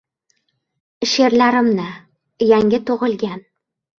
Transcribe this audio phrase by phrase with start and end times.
[1.09, 1.85] She’rlarimni–
[2.53, 3.45] yangi tug‘ilgan.